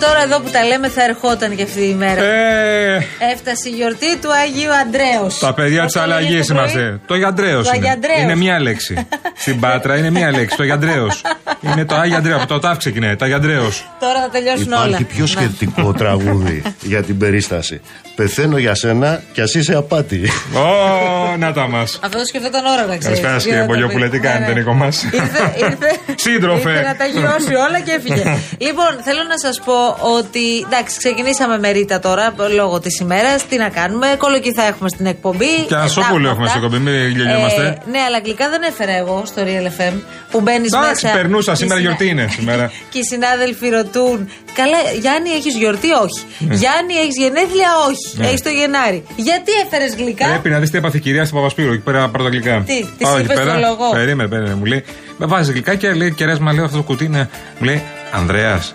[0.00, 2.22] τώρα εδώ που τα λέμε θα ερχόταν και αυτή η μέρα.
[2.24, 5.38] Ε, Έφτασε η γιορτή του Αγίου Αντρέως.
[5.38, 6.64] τα παιδιά της Όπως λέγεται αλλαγής το πρωί.
[6.72, 7.00] είμαστε.
[7.06, 7.86] Το Γιαντρέο Το είναι.
[7.88, 8.20] Αγιαντρέος.
[8.22, 9.06] Είναι μία λέξη.
[9.42, 10.56] Στην Πάτρα είναι μία λέξη.
[10.56, 11.08] Το Γιαντρέο.
[11.60, 12.36] Είναι το Άγιο Αντρέο.
[12.36, 13.16] Από το ΤΑΦ ξεκινάει.
[13.16, 13.68] Τα Γιαντρέο.
[14.00, 14.86] Τώρα θα τελειώσουν όλα.
[14.86, 15.26] Υπάρχει πιο Να.
[15.26, 17.80] σχετικό τραγούδι για την περίσταση.
[18.16, 20.20] Πεθαίνω για σένα κι ας είσαι απάτη.
[20.54, 21.98] Ω, να τα μας.
[22.02, 23.04] Αυτό το σκεφτόταν ώρα, να ξέρεις.
[23.04, 24.10] Καλησπέρα σας, Για κύριε να το Μπογιόπουλε, πει.
[24.10, 24.58] τι κάνετε, Ναι, ναι.
[24.58, 26.70] Νίκο μας; Ήρθε, ήρθε, Σύντροφε.
[26.70, 28.22] ήρθε να τα γιώσει όλα και έφυγε.
[28.66, 29.78] λοιπόν, θέλω να σας πω
[30.18, 30.44] ότι.
[30.66, 33.46] Εντάξει, ξεκινήσαμε με ρίτα τώρα λόγω της ημέρας.
[33.46, 34.06] Τι να κάνουμε.
[34.18, 35.54] Κολοκυθά έχουμε στην εκπομπή.
[35.68, 36.58] Και Ε, Ανασόπουλο τα έχουμε αυτά.
[36.58, 37.62] στην εκπομπή, μην γελιόμαστε.
[37.66, 39.94] Ε, ναι, αλλά αγγλικά δεν έφερα εγώ στο Real FM.
[40.30, 41.18] Που μπαίνεις Εντάξει, μέσα.
[41.50, 42.64] Περνούσα, και σήμερα οι συνα- γιορτή είναι, σήμερα.
[42.92, 44.18] και οι συνάδελφοι ρωτούν.
[44.60, 46.20] Καλά, Γιάννη, έχεις γιορτή, όχι.
[46.60, 48.06] Γιάννη, έχεις γενέθλια, όχι.
[48.18, 48.26] Ναι.
[48.26, 49.00] Έχεις το Γενάρη.
[49.26, 52.22] Γιατί έφερες γλυκά; Πρέπει να δεις τι έπαθε η κυρία στην Παπασπύρου εκεί πέρα από
[52.22, 52.54] τα γλυκά.
[52.66, 54.54] Τι, της Πάω εκεί είπες πέρα, το λόγο; Περίμενε, περίμενε.
[54.54, 54.82] Μου λέει,
[55.16, 57.28] με βάζεις γλυκά και λέει, κεράσμα, λέω αυτό το κουτί είναι.
[57.58, 58.74] Μου λέει, Ανδρέας.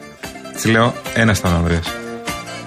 [0.55, 1.87] Της λέω, ένας ήταν ο Ανδρέας.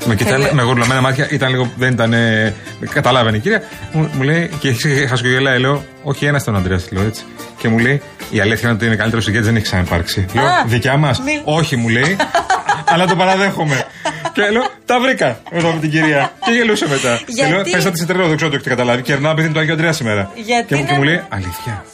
[0.06, 0.52] Με κοιτάει Καλέ.
[0.52, 2.12] με γουρλωμένα μάτια, ήταν λίγο, δεν ήταν.
[2.12, 2.54] Ε,
[2.92, 3.62] καταλάβαινε η κυρία.
[3.92, 4.72] Μου, μου λέει και
[5.08, 7.22] χασκογελάει, λέω, Όχι, ένας ήταν ο Ανδρέας, λέω έτσι.
[7.58, 10.26] Και μου λέει, Η αλήθεια είναι ότι είναι καλύτερος ηγέτη, δεν έχει ξαναυπάρξει.
[10.34, 11.20] Λέω, Α, Δικιά μας.
[11.20, 12.16] μη- Όχι, μου λέει,
[12.92, 13.84] αλλά το παραδέχομαι.
[14.32, 16.32] και λέω, Τα βρήκα εδώ με την κυρία.
[16.44, 17.20] Και γελούσε μετά.
[17.34, 19.02] Και λέω, Γιατί; Πέσατε σε τρελό, δεν ξέρω το έχετε καταλάβει.
[19.02, 20.30] Και ερνάω επειδή είναι το Άγιο Ανδρέας σήμερα.
[20.34, 21.84] Γιατί και, μου- και να- μου λέει, Αλήθεια.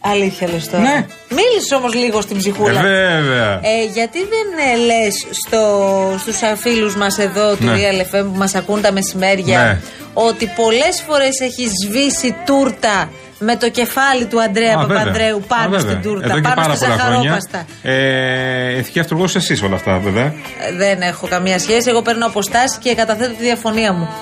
[0.00, 0.82] Αλήθεια λες τώρα.
[0.82, 1.06] Ναι.
[1.28, 2.80] Μίλησε όμως λίγο στην Ε, ψυχούλα.
[2.80, 3.60] βέβαια.
[3.62, 7.72] Ε, γιατί δεν ε, λες στους φίλου μας εδώ του Ναι.
[7.72, 9.80] Real FM που μας ακούν τα μεσημέρια Ναι.
[10.14, 14.96] ότι πολλές φορές έχεις σβήσει τούρτα με το κεφάλι του Αντρέα Α, βέβαια.
[14.98, 15.90] Παπανδρέου Α, πάνω βέβαια.
[15.90, 17.16] στην τούρτα, Εδώ και πάνω πάρα στη πολλά χρόνια.
[17.40, 17.66] ζαχαρόπαστα.
[17.82, 20.24] Ε, ηθική αυτούργος εσείς όλα αυτά, βέβαια.
[20.24, 20.32] Ε,
[20.76, 21.88] Δεν έχω καμία σχέση.
[21.90, 24.08] Εγώ παίρνω αποστάσεις και καταθέτω τη διαφωνία μου.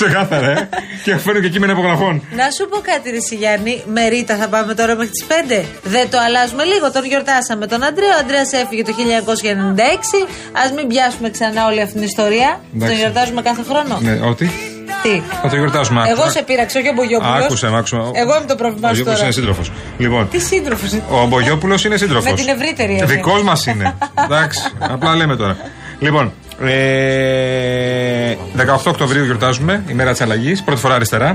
[0.00, 0.68] Ξεκάθαρα, ε.
[1.04, 2.14] και φέρνω και κείμενα υπογραφών.
[2.40, 3.74] Να σου πω κάτι, Ρε Σιγιάννη.
[3.94, 5.64] Με Ρίτα θα πάμε τώρα μέχρι τις 5.
[5.94, 6.86] Δεν το αλλάζουμε λίγο.
[6.92, 8.14] Τον γιορτάσαμε τον Αντρέα.
[8.16, 10.16] Ο Αντρέας έφυγε το 1996.
[10.60, 12.50] Α μην πιάσουμε ξανά όλη αυτή την ιστορία.
[12.74, 12.88] Εντάξει.
[12.92, 13.94] Τον γιορτάζουμε κάθε χρόνο.
[14.06, 14.46] Ναι, ότι.
[15.02, 16.00] Τι; Θα το γιορτάσουμε.
[16.08, 16.30] Εγώ Άκουσα.
[16.38, 17.44] σε πείραξα, όχι ο Μπογιόπουλος.
[17.44, 17.96] Άκουσε, με, άκουσε.
[17.96, 19.22] Εγώ είμαι το πρόβλημά Ο σου Μπογιόπουλος τώρα.
[19.24, 19.70] είναι σύντροφος.
[19.98, 20.90] Λοιπόν, Τι σύντροφος.
[21.10, 22.30] ο Μπογιόπουλος είναι σύντροφος.
[22.30, 23.06] Με την ευρύτερη έννοια.
[23.06, 23.94] Δικό μας είναι.
[24.24, 25.56] Εντάξει, απλά λέμε τώρα.
[25.98, 26.32] Λοιπόν,
[26.64, 27.37] ε,
[28.58, 30.62] 18 Οκτωβρίου γιορτάζουμε, ημέρα της αλλαγής.
[30.62, 31.34] Πρώτη φορά αριστερά,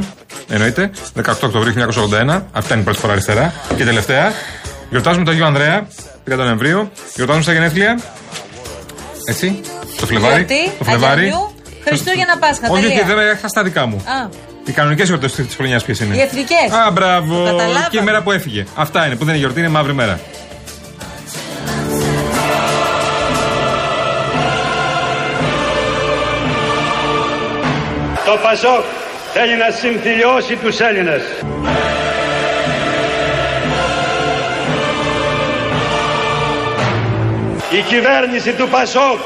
[0.50, 0.92] εννοείται.
[1.24, 2.48] 18 Οκτωβρίου 1981.
[2.52, 3.54] Αυτή είναι η πρώτη φορά αριστερά.
[3.78, 4.32] Και τελευταία,
[4.90, 5.88] γιορτάζουμε τον Αγίο Ανδρέα,
[6.30, 6.92] 30 Νοεμβρίου.
[7.16, 8.00] Γιορτάζουμε στα γενέθλια.
[9.30, 9.62] Έτσι,
[10.00, 10.36] το Φλεβάρι.
[10.36, 11.22] Γιατί, Το Φλεβάρι.
[11.22, 11.52] Αγιανιού,
[11.88, 12.98] Χριστούγεννα, Πάσχα, Όχι, τελεία.
[12.98, 13.96] όχι, δεν έχασα στα δικά μου.
[13.96, 14.30] Α,
[14.66, 16.72] Οι κανονικές γιορτές της χρονιάς ποιες είναι; Οι εθνικές.
[16.88, 17.38] Α, μπράβο.
[17.38, 17.88] Το καταλάβαμε.
[17.90, 18.66] Και η μέρα που έφυγε.
[18.76, 19.16] Αυτά είναι.
[19.16, 20.20] Που δεν είναι γιορτή, είναι μαύρη μέρα.
[28.34, 28.84] Το Πασόκ
[29.34, 31.22] θέλει να συμφιλιώσει τους Έλληνες.
[37.72, 39.20] Η κυβέρνηση του Πασόκ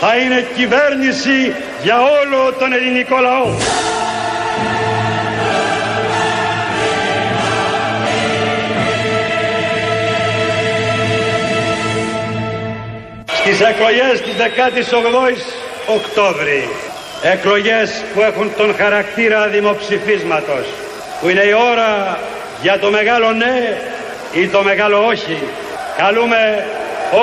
[0.00, 3.54] θα είναι κυβέρνηση για όλο τον ελληνικό λαό.
[13.32, 14.88] Στις εκλογές της 18ης
[15.86, 16.68] Οκτώβρη
[17.22, 20.66] εκλογές που έχουν τον χαρακτήρα δημοψηφίσματος
[21.20, 22.18] που είναι η ώρα
[22.62, 23.78] για το μεγάλο ναι
[24.32, 25.38] ή το μεγάλο όχι.
[25.96, 26.64] Καλούμε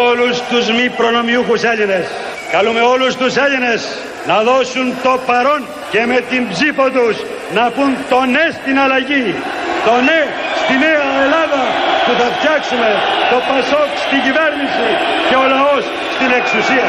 [0.09, 2.06] όλους τους μη προνομιούχους Έλληνες.
[2.51, 3.81] Καλούμε όλους τους Έλληνες
[4.27, 5.62] να δώσουν το παρόν
[5.92, 7.15] και με την ψήφο τους
[7.53, 9.36] να πούν το ναι στην αλλαγή.
[9.86, 10.19] Το ναι
[10.62, 11.62] στη νέα Ελλάδα
[12.06, 12.89] που θα φτιάξουμε
[13.31, 14.88] το Πασόκ στην κυβέρνηση
[15.27, 15.83] και ο λαός
[16.15, 16.88] στην εξουσία.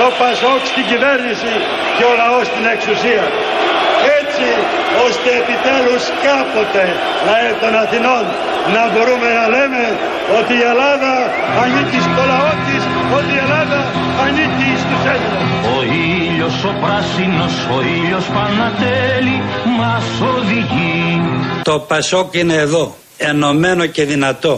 [0.00, 1.52] Το Πασόκ στην κυβέρνηση
[1.96, 3.24] και ο λαός στην εξουσία.
[4.20, 4.48] Έτσι
[5.06, 6.84] ώστε επιτέλους τέλος κάποτε
[7.28, 8.24] λαέ των Αθηνών
[8.74, 9.82] να μπορούμε να λέμε
[10.38, 11.12] ότι η Ελλάδα
[11.62, 12.82] ανήκει στο λαό της,
[13.16, 13.80] ότι η Ελλάδα
[14.24, 15.48] ανήκει στους Έλληνες.
[15.74, 19.36] Ο ήλιος ο πράσινος, ο ήλιος Πανατέλη
[19.78, 21.04] μας οδηγεί.
[21.62, 22.84] Το Πασόκ είναι εδώ,
[23.16, 24.54] ενωμένο και δυνατό.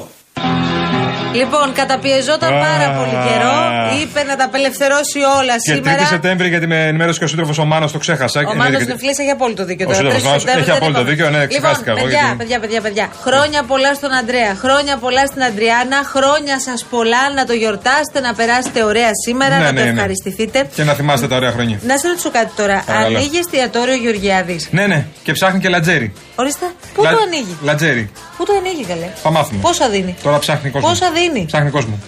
[1.40, 2.60] Λοιπόν, καταπιεζόταν Α.
[2.66, 3.54] πάρα πολύ καιρό.
[4.02, 6.04] Είπε να τα απελευθερώσει όλα Και 3 σήμερα.
[6.06, 8.38] Σεπτέμβρη γιατί με ενημέρωσε και ο σύντροφος ο Μάνος, το ξέχασα.
[8.40, 9.98] Ο Ε, Μάνος γιατί- Νεφλή έχει απόλυτο δίκιο Ο τώρα.
[9.98, 11.14] σύντροφος 3 Μάνος Σεπτέμβρη έχει δεν απόλυτο είπαμε.
[11.14, 13.06] δίκιο, ναι, Λοιπόν, ξεχάστηκα εγώ, παιδιά, γιατί- παιδιά, παιδιά, παιδιά.
[13.26, 14.52] Χρόνια πολλά στον Αντρέα.
[14.64, 15.98] Χρόνια πολλά στην Αντριάννα.
[16.14, 19.90] Χρόνια σας πολλά να το γιορτάσετε, να περάσετε ωραία σήμερα, Ναι, να ναι, το ναι.
[19.94, 20.58] ευχαριστηθείτε.
[20.76, 21.76] Και να θυμάστε τα ωραία χρόνια.
[21.90, 22.76] Να σε ρωτήσω κάτι τώρα.
[22.86, 23.16] Παρακαλώ.
[23.16, 26.08] Ανοίγει εστιατόριο Γεωργιάδης; Ναι, ναι, και ψάχνει και λατζέρι.
[26.34, 28.04] Ορίστε, πού Λα- το ανοίγει; Λατζέρι.
[28.36, 29.58] Πού το ανοίγει, καλέ; Θα μάθουμε.
[29.60, 30.90] Πόσα δίνει; Τώρα ψάχνει κόσμος.
[30.90, 31.98] Πόσα δίνει; Ψάχνει κόσμο.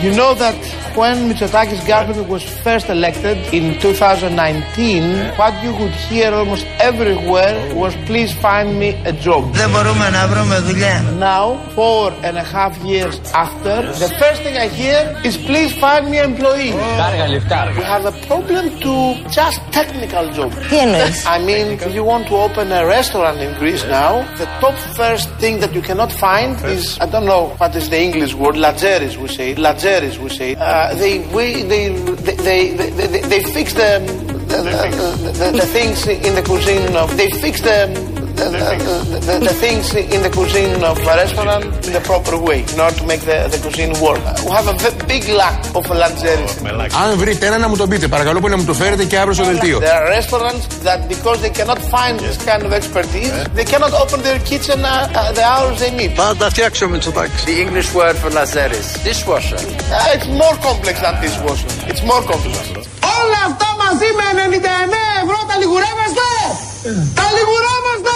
[0.00, 0.54] You know that
[0.96, 7.96] when Mitsotakis' government was first elected in 2019, what you could hear almost everywhere was
[8.06, 9.52] please find me a job.
[11.18, 16.08] Now, four and a half years after, the first thing I hear is please find
[16.12, 16.70] me an employee.
[17.76, 18.94] We have a problem to
[19.30, 20.54] just technical jobs.
[21.26, 25.28] I mean, if you want to open a restaurant in Greece now, the top first
[25.42, 29.16] thing that you cannot find is, I don't know what is the English word, lageris,
[29.16, 29.87] we say, lageris
[30.18, 30.54] we say.
[30.54, 34.04] Uh, they, we, they, they, they, they, they, fix the,
[34.48, 37.88] the, the, the, the things in the cuisine of, they fix the,
[38.39, 39.85] the, the, the, the things
[40.15, 43.37] in the cuisine of a restaurant in the proper way in order to make the,
[43.53, 44.21] the cuisine work.
[44.45, 46.53] We have a ve- big lack of lageris.
[47.03, 49.33] Αν βρείτε ένα να μου τον πείτε, παρακαλώ που να μου το φέρετε και αύριο
[49.33, 49.79] στο δελτίο.
[49.79, 54.19] There are restaurants that because they cannot find this kind of expertise, they cannot open
[54.27, 56.11] their kitchen uh, uh, the hours they need.
[56.15, 57.43] Θα τα φτιάξει ο Μητσοτάκης.
[57.45, 59.59] The English word for Lazaris, dishwasher.
[59.59, 61.69] Uh, it's more complex than this washer.
[61.91, 62.63] It's more complex.
[63.21, 66.27] Όλα αυτά μαζί με 99 ευρώ τα λιγουρεύεστε!
[67.19, 68.15] Τα λιγουρεύεστε!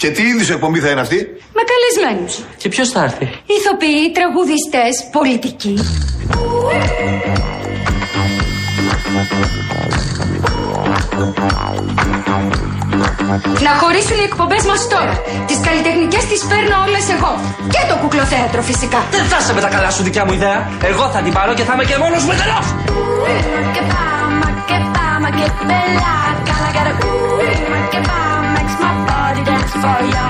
[0.00, 1.16] Και τι είδου εκπομπή θα είναι αυτή;
[1.56, 2.34] Με καλεσμένους.
[2.56, 3.24] Και ποιος θα έρθει;
[3.56, 5.74] Ηθοποιοί, τραγουδιστές, πολιτικοί.
[13.66, 15.22] Να χωρίσουν οι εκπομπές μας τώρα.
[15.46, 17.32] Τις καλλιτεχνικές τις παίρνω όλες εγώ.
[17.74, 19.00] Και το κουκλοθέατρο φυσικά.
[19.10, 20.58] Δεν θα είσαι με τα καλά σου δικιά μου ιδέα.
[20.90, 22.32] Εγώ θα την πάρω και θα είμαι και μόνος μου
[29.72, 30.26] for ya.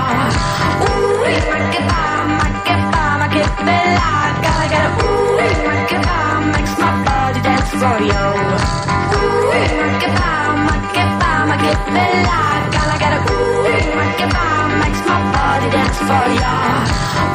[0.85, 4.35] Ooh, make it bomb, make it bomb, make it me live.
[4.45, 4.93] Gotta get it.
[5.01, 8.25] Ooh, make it bomb, makes my body dance for you.
[9.17, 12.65] Ooh, make it bomb, make it bomb, make it me live.
[12.75, 13.21] Gotta get it.
[13.31, 13.65] Ooh,
[13.97, 16.55] make it bomb, makes my body dance for ya.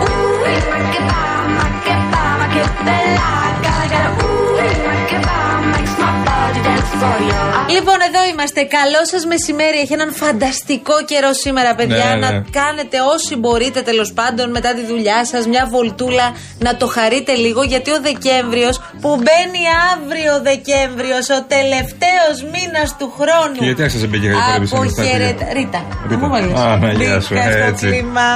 [0.07, 3.57] Ooh, make it bomb, make it bomb, make it me live.
[3.67, 4.23] Gotta get it.
[4.23, 4.55] Ooh,
[4.87, 7.36] make it bomb, makes my body dance for you.
[7.75, 8.61] Λοιπόν, εδώ είμαστε.
[8.79, 9.79] Καλό σας μεσημέρι.
[9.85, 12.07] Έχει έναν φανταστικό καιρό σήμερα, παιδιά.
[12.09, 12.43] Ναι, να ναι.
[12.61, 16.27] κάνετε όσοι μπορείτε τέλος πάντων μετά τη δουλειά σας μια βολτούλα
[16.59, 17.63] να το χαρείτε λίγο.
[17.73, 23.57] Γιατί ο Δεκέμβριος που μπαίνει αύριο Δεκέμβριος, ο τελευταίος μήνας του χρόνου.
[23.59, 25.39] Και γιατί άρχισε να μπήκε για την Αποχαιρετ...
[25.57, 25.81] Ρίτα.
[26.09, 26.19] Ρίτα.
[26.21, 26.61] Μου βάλες.
[26.61, 27.87] Α, ναι, γεια σου, Μπήκα στο έτσι.
[27.87, 28.29] κλίμα.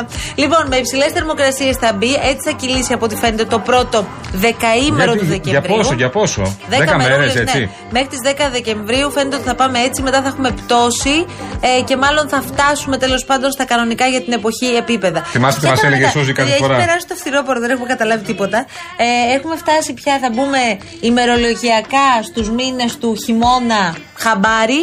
[0.42, 2.12] Λοιπόν, με υψηλές θερμοκρασίες θα μπει.
[2.30, 3.98] Έτσι θα κυλήσει από ό,τι φαίνεται το πρώτο
[4.32, 5.74] δεκαήμερο του Για, Δεκεμβρίου.
[5.74, 7.40] για πόσο, για πόσο; 10 Δέκα μέρες, μερούλες, ναι.
[7.40, 7.70] έτσι.
[7.90, 10.02] Μέχρι τις 10 Δεκεμβρίου φαίνεται ότι θα πάμε έτσι.
[10.02, 11.16] Μετά θα έχουμε πτώση
[11.60, 15.20] ε, και μάλλον θα φτάσουμε τέλος πάντων στα κανονικά για την εποχή επίπεδα.
[15.22, 17.70] Θυμάστε τι Και μας τώρα έλεγε μετά, Σούζη κάθε Έχει φορά; περάσει το φθινόπωρο, δεν
[17.70, 18.58] έχουμε καταλάβει τίποτα.
[18.96, 20.62] Ε, έχουμε φτάσει πια, θα μπούμε
[21.00, 23.82] ημερολογιακά στους μήνες του χειμώνα
[24.22, 24.82] χαμπάρι.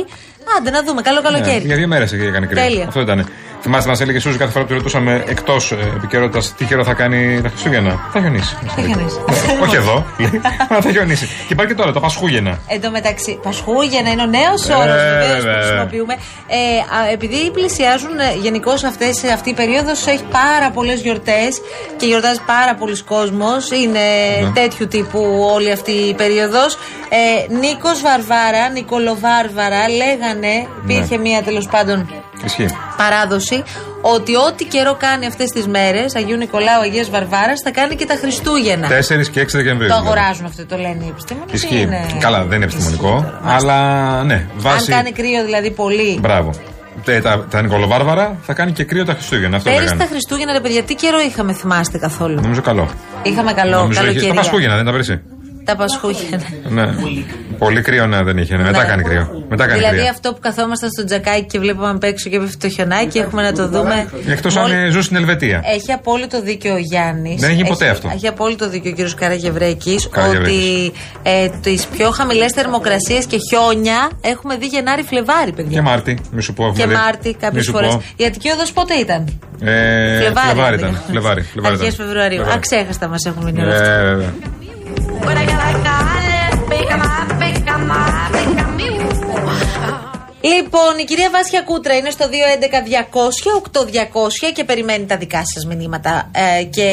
[0.58, 1.60] Άντε να δούμε, καλό καλοκαίρι.
[1.60, 2.62] Ναι, για δύο μέρες έκανε κρύο.
[2.64, 2.86] Τέλεια.
[2.88, 3.20] Αυτό ήταν.
[3.62, 7.42] Θυμάστε, μας έλεγε Σούζη κάθε φορά που τη ρωτούσαμε εκτός επικαιρότητας τι καιρό θα κάνει
[7.42, 8.00] τα Χριστούγεννα.
[8.14, 8.58] Θα χιονίσει.
[8.76, 9.18] Θα χιονίσει.
[9.30, 10.42] Ναι, Όχι εδώ, λέει.
[10.70, 11.26] Αλλά θα χιονίσει.
[11.26, 12.60] Και υπάρχει και τώρα το Πασχούγεννα.
[12.68, 15.62] Εν τω μεταξύ, Πασχούγεννα είναι ο νέος Ε, όρος βεβαίως που βέβαια.
[15.62, 16.14] χρησιμοποιούμε.
[16.48, 16.58] Ε,
[16.98, 21.62] α, επειδή πλησιάζουν γενικώς αυτή η περίοδος, έχει πάρα πολλές γιορτές
[21.98, 23.72] και γιορτάζει πάρα πολλοί κόσμος.
[23.72, 24.00] Είναι
[24.44, 24.50] Ναι.
[24.62, 26.78] τέτοιου τύπου όλη αυτή η περίοδος.
[27.10, 32.10] Ε, Νίκος Βαρβάρα, Νικολοβάρβαρα, λέγανε, υπήρχε μία τέλος πάντων
[32.46, 32.68] Ισχύει.
[32.98, 33.64] παράδοση
[34.02, 38.16] ότι ό,τι καιρό κάνει αυτές τις μέρες, Αγίου Νικολάου, Αγίας Βαρβάρας, θα κάνει και τα
[38.22, 38.88] Χριστούγεννα.
[38.88, 39.88] 4 και 6 Δεκεμβρίου.
[39.90, 40.08] Το δηλαδή.
[40.08, 41.54] αγοράζουν αυτό, το λένε οι επιστήμονες.
[41.54, 41.88] Ισχύει.
[42.20, 43.08] Καλά, δεν είναι επιστημονικό.
[43.10, 43.74] τώρα, μάλιστα.
[43.74, 44.92] Αλλά ναι, βάσει.
[44.92, 46.18] Αν κάνει κρύο δηλαδή πολύ.
[46.22, 46.50] Μπράβο.
[47.04, 49.58] τε- τα, τα Νικολοβάρβαρα θα κάνει και κρύο τα Χριστούγεννα.
[49.58, 50.04] Αυτό Πέρυσι λέγανε.
[50.04, 52.90] τα Χριστούγεννα, ρε παιδιά, τι καιρό είχαμε, θυμάστε καθόλου; Νομίζω καλό.
[53.24, 54.30] Είχαμε καλό, Νομίζω είχε- καλοκαιρία.
[54.34, 55.22] Τα Πασχούγεννα δεν τα πέρυσι;
[55.68, 56.44] Τα Πασχούγεννα.
[56.70, 56.86] Ναι.
[57.58, 58.56] Πολύ κρύο ναι, δεν είχε.
[58.56, 58.64] Ναι.
[58.64, 58.88] Μετά Ναι.
[58.88, 59.46] κάνει κρύο.
[59.50, 60.10] Μετά κάνει δηλαδή κρύο.
[60.10, 63.52] αυτό που καθόμασταν στο τζακάκι και βλέπαμε απ' έξω και πέφτει το χιονάκι, έχουμε να
[63.54, 64.08] το δούμε.
[64.28, 65.62] Εκτός Μόλι- αν ε, ζούσε στην Ελβετία.
[65.66, 67.42] Έχει απόλυτο δίκιο ο Γιάννης.
[67.42, 68.10] Δεν έγινε ποτέ αυτό.
[68.14, 70.58] Έχει απόλυτο δίκιο ο κύριος Καραγευρέκης Καραγευρέκης.
[70.58, 70.92] ότι
[71.24, 75.72] ε, τις πιο χαμηλές θερμοκρασίες και χιόνια έχουμε δει Γενάρη-Φλεβάρι, παιδιά.
[75.76, 76.64] Και Μάρτι, μη σου πω.
[76.76, 77.02] Και έχουμε δει.
[77.04, 77.90] Μάρτι κάποιες Μη σου φορές.
[77.94, 78.04] πω.
[78.16, 80.48] Η Αττική Οδός πότε ήταν; Ε, Φλεβάρι.
[80.52, 81.02] Φλεβάρι ήταν.
[81.10, 81.42] Φλεβάρι.
[81.42, 82.06] Φλεβάρι Αρχές ήταν.
[82.06, 82.36] Φεβρουαρίου.
[82.38, 82.58] Φλεβάρι.
[82.58, 84.34] Αξέχαστα μας έχουν μείνει όλα Ε, αυτά.
[90.52, 92.30] Λοιπόν, η κυρία Βάσια Κούτρα είναι στο 211-200-8200
[94.54, 96.84] και περιμένει τα δικά σας μηνύματα ε, και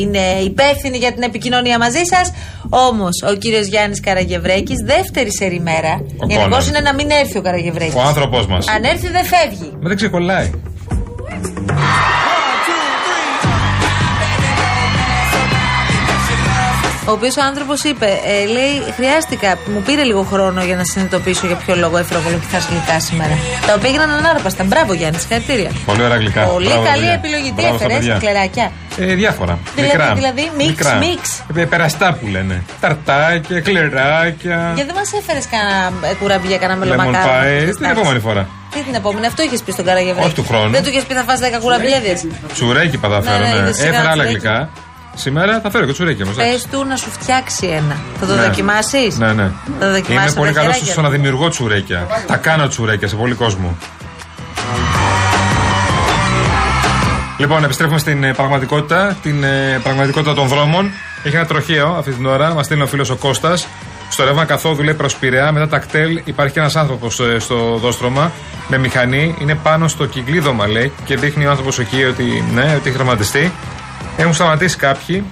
[0.00, 2.32] είναι υπεύθυνη για την επικοινωνία μαζί σας.
[2.68, 6.00] Όμως, ο κύριος Γιάννης Καραγευρέκης, δεύτερη σερή μέρα.
[6.28, 6.66] Γενικώ Κόναν.
[6.68, 7.94] είναι να μην έρθει ο Καραγευρέκης.
[7.94, 8.68] Ο άνθρωπος μας.
[8.68, 9.72] Αν έρθει, δεν φεύγει.
[9.80, 10.50] Μα δεν ξεκολλάει.
[17.08, 21.46] Ο οποίος ο άνθρωπος είπε, ε, λέει, χρειάστηκα, μου πήρε λίγο χρόνο για να συνειδητοποιήσω
[21.46, 23.34] για ποιο λόγο έφερα βολοκυθά γλυκά σήμερα.
[23.66, 24.64] Τα οποία έγιναν ανάρπαστα.
[24.64, 25.70] Μπράβο Γιάννη, συγχαρητήρια.
[25.86, 26.42] Πολύ ωραία γλυκά.
[26.44, 27.12] Πολύ Μπράβο, καλή παιδιά.
[27.12, 27.48] επιλογή.
[27.56, 28.18] Τι Μπράβο στα έφερες, παιδιά.
[28.22, 28.66] κλεράκια.
[28.98, 29.58] Ε, διάφορα.
[29.74, 30.14] Δηλαδή, Μικρά.
[30.14, 30.94] δηλαδή, μίξ, Μικρά.
[31.04, 31.42] μίξ.
[31.56, 32.62] Ε, περαστά που λένε.
[32.80, 34.58] Ταρτάκια, κλεράκια.
[34.74, 37.74] Γιατί δεν μας έφερες κανένα ε, κουραμπιά, κανένα Lemon μελομακάρο; pie.
[37.78, 38.42] Την επόμενη φορά.
[38.72, 40.26] Τι την επόμενη, αυτό είχες πει στον Καραγευρέκη.
[40.26, 40.70] Όχι του χρόνου.
[40.76, 42.12] Δεν του είχες πει θα φας 10 κουραμπιέδε.
[42.52, 43.38] Τσουρέκι θα Ναι, φέρω.
[43.44, 44.46] ναι, Ναι, είδες, σιγά Έφερα άλλα τσουρέκι.
[44.46, 44.68] γλυκά.
[45.14, 46.32] Σήμερα θα φέρω και τσουρέκι όμω.
[46.32, 47.96] Πες του να σου φτιάξει ένα.
[48.20, 48.42] Θα το Ναι.
[48.42, 49.50] δοκιμάσεις; Ναι, ναι.
[49.78, 50.30] Θα το δοκιμάσεις.
[50.32, 52.06] Είμαι πολύ καλός στο να δημιουργώ τσουρέκια.
[52.26, 53.76] Τα κάνω τσουρέκια σε πολύ κόσμο.
[57.38, 60.90] Λοιπόν, επιστρέφουμε στην ε, πραγματικότητα, την ε, πραγματικότητα των δρόμων.
[61.22, 63.66] Έχει ένα τροχαίο αυτή την ώρα, μας στείλει ο φίλος ο Κώστας.
[64.08, 68.30] Στο ρεύμα καθόδου λέει προς Πειραιά, μετά τα κτέλ υπάρχει και ένας άνθρωπος στο δόστρωμα
[68.68, 69.34] με μηχανή.
[69.40, 73.52] Είναι πάνω στο κυκλίδωμα λέει και δείχνει ο άνθρωπος εκεί ότι ναι, ότι έχει τραυματιστεί.
[74.16, 75.24] Έχουν σταματήσει κάποιοι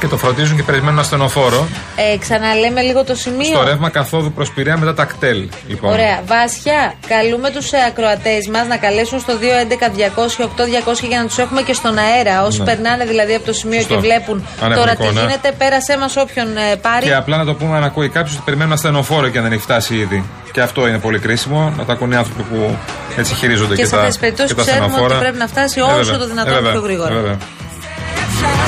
[0.00, 1.66] και το φροντίζουν και περιμένουν ασθενοφόρο.
[1.96, 3.44] Ε, ξαναλέμε λίγο το σημείο.
[3.54, 5.48] Στο ρεύμα καθόδου προς Πειραιά μετά τα κτέλ.
[5.68, 5.92] Λοιπόν.
[5.92, 6.20] Ωραία.
[6.26, 11.98] Βάσια, καλούμε τους ακροατές μας να καλέσουν στο 211-200-8200 για να τους έχουμε και στον
[11.98, 12.44] αέρα.
[12.44, 12.64] Όσοι Ναι.
[12.64, 13.94] περνάνε δηλαδή από το σημείο Σωστό.
[13.94, 15.20] και βλέπουν Αν τώρα έχουν τι εικόνα.
[15.20, 17.04] γίνεται, πέρασέ μας όποιον ε, πάρει.
[17.06, 19.62] Και απλά να το πούμε, αν ακούει κάποιος ότι περιμένουν ασθενοφόρο και αν δεν έχει
[19.62, 20.24] φτάσει ήδη.
[20.52, 22.76] Και αυτό είναι πολύ κρίσιμο, να τα ακούν οι άνθρωποι που
[23.16, 25.14] έτσι χειρίζονται Και και, σε τα, αυτές τις περιπτώσεις και τα ξέρουμε ασθενοφόρα.
[25.16, 26.18] ότι πρέπει να φτάσει Ε, όσο βέβαια.
[26.18, 26.70] το δυνατόν Ε, βέβαια.
[26.72, 27.14] πιο γρήγορα.
[27.14, 27.36] Ε,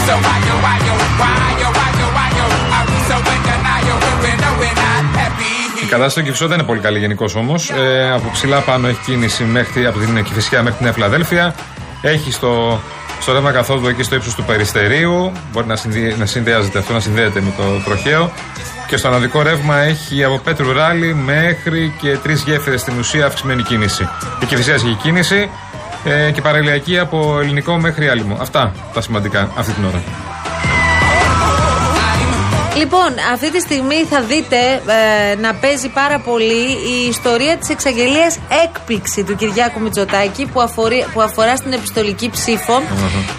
[0.06, 0.30] βέβαια.
[5.82, 7.71] Η κατάσταση στο Κυφισό δεν είναι πολύ καλή γενικώς όμως.
[7.71, 11.54] Ε, από ψηλά πάνω έχει κίνηση μέχρι, από την Κυφυσιά μέχρι τη Νέα Φιλαδέλφια.
[12.02, 12.80] Έχει στο,
[13.21, 15.32] στο ρεύμα καθόδου εκεί στο ύψος του Περιστερίου.
[15.52, 18.32] Μπορεί να, συνδυ- να συνδυάζεται αυτό, να συνδέεται με το τροχαίο.
[18.87, 23.62] Και στο αναδικό ρεύμα έχει από Πέτρου Ράλι μέχρι και τρεις γέφυρες στην ουσία αυξημένη
[23.62, 24.09] κίνηση.
[24.42, 25.50] Η Κυφυσιά έχει κίνηση
[26.04, 28.37] ε, και παραλιακή από ελληνικό μέχρι άλυμο.
[28.40, 30.02] Αυτά τα σημαντικά αυτή την ώρα.
[32.76, 34.56] Λοιπόν, αυτή τη στιγμή θα δείτε
[34.87, 41.04] ε, να παίζει πάρα πολύ η ιστορία της εξαγγελίας έκπληξη του Κυριάκου Μητσοτάκη που, αφορεί,
[41.12, 42.82] που αφορά στην επιστολική ψήφο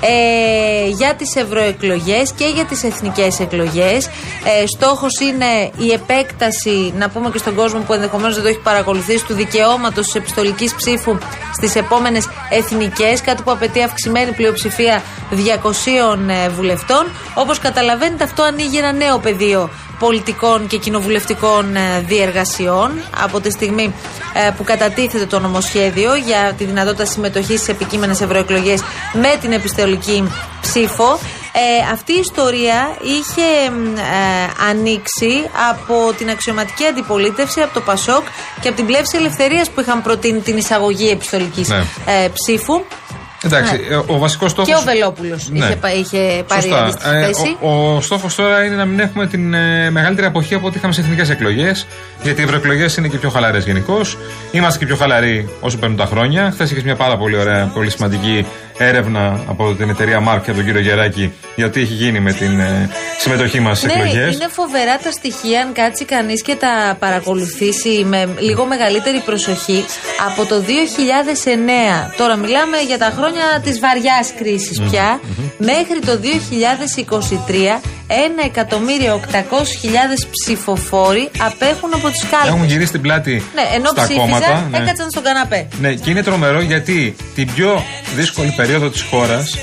[0.01, 4.05] ε, για τις ευρωεκλογές και για τις εθνικές εκλογές.
[4.05, 8.61] Ε, στόχος είναι η επέκταση, να πούμε και στον κόσμο που ενδεχομένως δεν το έχει
[8.63, 11.17] παρακολουθήσει, του δικαιώματος της επιστολικής ψήφου
[11.55, 15.35] στις επόμενες εθνικές, κάτι που απαιτεί αυξημένη πλειοψηφία 200
[16.29, 17.05] ε, βουλευτών.
[17.33, 19.69] Όπως καταλαβαίνετε αυτό ανοίγει ένα νέο πεδίο
[19.99, 22.91] πολιτικών και κοινοβουλευτικών ε, διεργασιών
[23.23, 23.93] από τη στιγμή
[24.33, 28.81] ε, που κατατίθεται το νομοσχέδιο για τη δυνατότητα συμμετοχής σε επικείμενες ευρωεκλογές
[29.13, 30.23] με την επιστολική
[30.61, 31.19] ψήφο.
[31.55, 34.01] Ε, αυτή η ιστορία είχε μ, ε,
[34.69, 38.23] ανοίξει από την αξιωματική αντιπολίτευση, από το ΠΑΣΟΚ
[38.61, 41.75] και από την Πλεύση Ελευθερίας που είχαν προτείνει την εισαγωγή επιστολικής Ναι.
[42.05, 42.81] ε, ψήφου.
[43.45, 43.95] Εντάξει, Ναι.
[43.95, 44.67] ε, ο βασικός στόχο.
[44.67, 46.81] Και ο Βελόπουλος είχε, πα- είχε πάρει Σωστά.
[46.83, 47.57] αντίστοιχη Ε, θέση.
[47.61, 50.93] ο ο στόχος τώρα είναι να μην έχουμε την ε, μεγαλύτερη αποχή από ό,τι είχαμε
[50.93, 51.87] σε εθνικές εκλογές.
[52.21, 54.17] Γιατί οι ευρωεκλογές είναι και πιο χαλαρές γενικώς.
[54.51, 56.51] Είμαστε και πιο χαλαροί όσο παίρνουν τα χρόνια.
[56.53, 58.45] Χθες είχες μια πάρα πολύ ωραία, πολύ σημαντική
[58.77, 62.33] έρευνα από την εταιρεία Μάρκ και από τον κύριο Γεράκη για τι έχει γίνει με
[62.33, 64.33] την ε, συμμετοχή μας στις Ναι, εκλογές.
[64.35, 69.85] είναι φοβερά τα στοιχεία αν κάτσει κανείς και τα παρακολουθήσει με λίγο μεγαλύτερη προσοχή
[70.29, 72.13] από το 2009.
[72.17, 75.19] Τώρα μιλάμε για τα χρόνια της βαριάς κρίσης πια.
[75.57, 82.49] Μέχρι το 2023 1.800.000 ψηφοφόροι απέχουν από τις κάλπες.
[82.49, 84.67] Έχουν γυρίσει την πλάτη Ναι, ενώ στα ψήφιζαν, κόμματα.
[84.71, 84.77] ναι.
[84.77, 85.67] έκατσαν στον καναπέ.
[85.79, 87.83] Ναι, και είναι τρομερό γιατί την πιο
[88.15, 89.57] δύσκολη περίοδο της χώρας,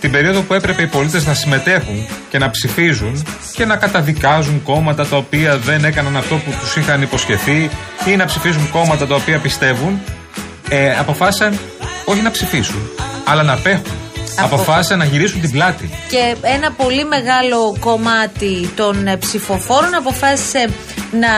[0.00, 5.06] την περίοδο που έπρεπε οι πολίτες να συμμετέχουν και να ψηφίζουν και να καταδικάζουν κόμματα
[5.06, 7.70] τα οποία δεν έκαναν αυτό που τους είχαν υποσχεθεί
[8.06, 10.00] ή να ψηφίζουν κόμματα τα οποία πιστεύουν,
[10.68, 11.58] ε, αποφάσισαν
[12.04, 12.80] όχι να ψηφίσουν,
[13.24, 14.05] αλλά να απέχουν.
[14.38, 15.90] Αποφάσισαν να γυρίσουν την πλάτη.
[16.08, 20.68] Και ένα πολύ μεγάλο κομμάτι των ε, ψηφοφόρων αποφάσισε
[21.12, 21.34] να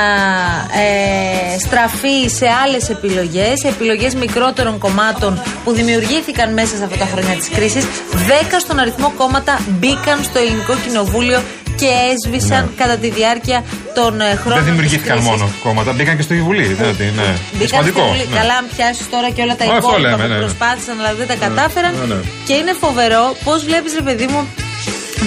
[0.80, 7.34] ε, στραφεί σε άλλες επιλογές, επιλογές μικρότερων κομμάτων που δημιουργήθηκαν μέσα σε αυτά τα χρόνια
[7.34, 7.84] της κρίσης.
[8.12, 11.40] Δέκα στον αριθμό κόμματα μπήκαν στο ελληνικό κοινοβούλιο
[11.80, 12.80] και έσβησαν Ναι.
[12.82, 13.58] κατά τη διάρκεια
[13.98, 15.40] των ε, χρόνων Δεν δημιουργήθηκαν της κρίσης.
[15.42, 16.66] μόνο κόμματα, μπήκαν και στη Βουλή.
[16.78, 17.10] Δηλαδή, ναι.
[17.10, 18.00] Είναι Μπήκαν σημαντικό.
[18.00, 18.24] στη Βουλή.
[18.32, 18.38] ναι.
[18.40, 20.40] Καλά, αν πιάσεις τώρα και όλα τα Α, αυτό υπόλοιπα λέμε, που ναι, ναι.
[20.44, 21.92] προσπάθησαν αλλά δεν τα κατάφεραν.
[22.00, 22.20] ναι, ναι.
[22.48, 24.40] Και είναι φοβερό πώς βλέπεις, ρε παιδί μου,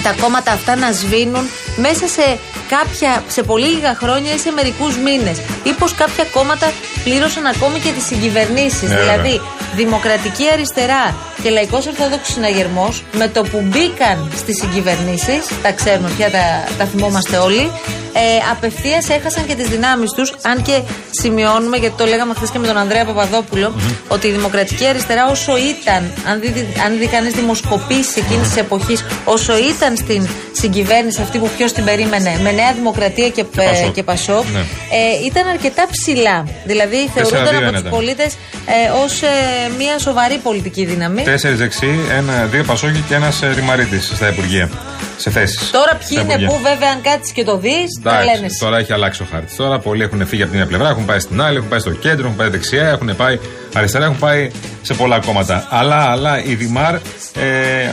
[0.05, 1.45] τα κόμματα αυτά να σβήνουν
[1.85, 2.25] μέσα σε
[2.73, 5.37] κάποια, σε πολύ λίγα χρόνια ή σε μερικούς μήνες.
[5.69, 6.67] Ή πως κάποια κόμματα
[7.03, 8.89] πλήρωσαν ακόμη και τις συγκυβερνήσεις.
[8.89, 9.60] Ναι, δηλαδή, βέβαια.
[9.75, 16.31] Δημοκρατική Αριστερά και Λαϊκός Ορθόδοξος Συναγερμός, με το που μπήκαν στις συγκυβερνήσεις, τα ξέρουμε πια,
[16.31, 17.71] τα, τα θυμόμαστε όλοι,
[18.13, 18.19] ε,
[18.51, 20.33] απευθείας έχασαν και τις δυνάμεις τους.
[20.41, 20.81] Αν και
[21.21, 23.73] σημειώνουμε, γιατί το λέγαμε χθες και με τον Ανδρέα Παπαδόπουλο,
[24.07, 29.05] ότι η Δημοκρατική Αριστερά όσο ήταν, αν δει, αν δει κανείς δημοσκοπήσεις εκείνης της εποχής,
[29.25, 33.93] όσο ήταν στην συγκυβέρνηση αυτή που ποιος την περίμενε, με Νέα Δημοκρατία και, ε, Πασόκ.
[33.93, 34.59] και Πασόκ, Ναι.
[34.59, 36.47] ε, ήταν αρκετά ψηλά.
[36.65, 37.81] Δηλαδή θεωρούνταν 4-2 από ήταν.
[37.81, 38.33] τους πολίτες
[38.65, 39.21] ε, ως
[39.77, 41.21] μια σοβαρή πολιτική δύναμη.
[41.21, 44.69] Τέσσερις δεξί, ένα, δύο Πασόκι και ένας Ρημαρίτης στα Υπουργεία.
[45.17, 45.69] Σε θέσεις.
[45.71, 48.45] Τώρα ποιοι είναι πού, βέβαια, αν κάτσεις και το δεις, τα λένε.
[48.45, 48.59] εσύ.
[48.59, 49.55] τώρα έχει αλλάξει ο χάρτης.
[49.55, 51.91] Τώρα πολλοί έχουν φύγει από την μια πλευρά, έχουν πάει στην άλλη, έχουν πάει στο
[51.91, 53.39] κέντρο, έχουν πάει δεξιά, έχουν πάει
[53.73, 54.51] αριστερά, έχουν πάει
[54.81, 55.67] σε πολλά κόμματα.
[55.69, 56.99] Αλλά, αλλά η Δημάρ, ε,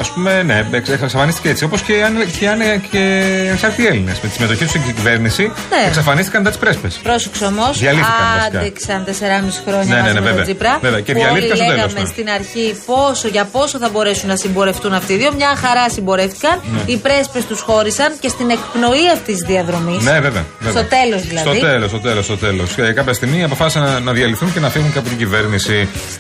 [0.00, 1.64] ας πούμε, ναι, εξ- εξαφανίστηκε έτσι.
[1.64, 2.98] Όπως και, οι άνε- και, οι άνε- και
[3.44, 4.18] οι ανεξάρτητοι Έλληνες.
[4.22, 5.86] Με τη συμμετοχή τους στην κυβέρνηση Ναι.
[5.86, 7.00] εξαφανίστηκαν μετά τι πρέσπες.
[7.02, 8.58] Πρόσεξε όμως, Διαλύθηκαν βασικά.
[8.58, 10.44] άντεξαν 4,5 χρόνια Ναι, ναι, μαζί ναι, με τον βέβαια.
[10.44, 10.78] Τσίπρα.
[10.82, 11.00] Βέβαια.
[11.00, 12.12] Και που όλοι διαλύθηκαν στο τέλος, λέγαμε ναι.
[12.14, 15.30] στην αρχή πόσο, για πόσο θα μπορέσουν να συμπορευτούν αυτοί οι δύο.
[15.40, 16.54] Μια χαρά συμπορεύτηκαν.
[16.74, 16.80] Ναι.
[16.92, 20.02] Οι πρέσπες τους χώρισαν και στην εκπνοή αυτής της διαδρομής.
[20.04, 20.44] Ναι, βέβαια.
[20.60, 20.82] βέβαια.
[20.82, 21.48] Στο τέλος δηλαδή.
[21.48, 22.68] Στο τέλος, στο τέλος, στο τέλος.
[22.76, 25.67] Και κάποια στιγμή αποφάσισαν να, να διαλυθούν και να φύγουν και από την κυβέρνηση.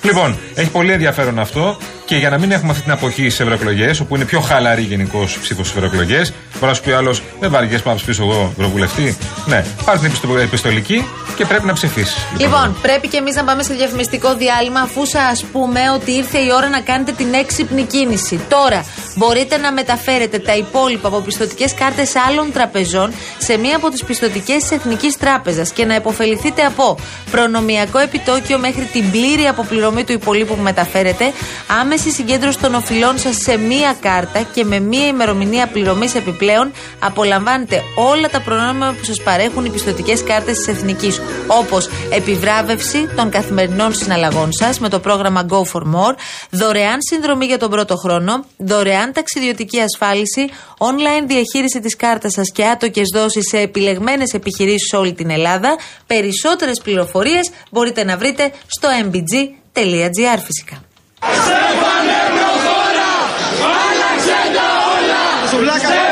[0.02, 4.00] Λοιπόν, έχει πολύ ενδιαφέρον αυτό και για να μην έχουμε αυτή την αποχή στις ευρωεκλογές,
[4.00, 7.82] όπου είναι πιο χαλαρή γενικώς ψήφος στις ευρωεκλογές, μπορεί να σου πει άλλος, δεν βαριέσαι
[7.82, 9.16] πάω να ψηφίσω εγώ ευρωβουλευτή.
[9.46, 11.04] Ναι, πάρει την επιστο- επιστολική
[11.36, 12.16] και πρέπει να ψηφίσεις.
[12.38, 16.48] Λοιπόν, πρέπει και εμείς να πάμε σε διαφημιστικό διάλειμμα, αφού σας πούμε ότι ήρθε η
[16.56, 18.40] ώρα να κάνετε την έξυπνη κίνηση.
[18.48, 18.84] Τώρα,
[19.18, 24.62] μπορείτε να μεταφέρετε τα υπόλοιπα από πιστοτικές κάρτες άλλων τραπεζών σε μία από τις πιστοτικές
[24.62, 26.96] της Εθνικής Τράπεζας και να υποφεληθείτε από
[27.30, 31.32] προνομιακό επιτόκιο μέχρι την πλήρη αποπληρωμή του υπολείπου που μεταφέρετε,
[31.80, 37.82] άμεση συγκέντρωση των οφειλών σας σε μία κάρτα και με μία ημερομηνία πληρωμής επιπλέον απολαμβάνετε
[37.94, 41.20] όλα τα προνόμια που σας παρέχουν οι πιστοτικές κάρτες της Εθνικής.
[41.46, 46.14] Όπως επιβράβευση των καθημερινών συναλλαγών σας με το πρόγραμμα Go for More,
[46.50, 52.64] δωρεάν συνδρομή για τον πρώτο χρόνο, δωρεάν ταξιδιωτική ασφάλιση, online διαχείριση της κάρτας σας και
[52.64, 55.76] άτοκες δόσεις σε επιλεγμένες επιχειρήσεις σε όλη την Ελλάδα.
[56.06, 60.82] Περισσότερες πληροφορίες μπορείτε να βρείτε στο mbg.gr φυσικά.
[61.20, 63.10] Στέφανε προχώρα,
[63.88, 65.78] άλλαξε τα όλα.
[65.78, 66.07] Στέφανε